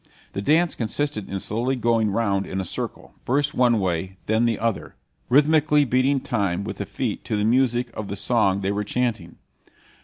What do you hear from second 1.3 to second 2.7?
slowly going round in a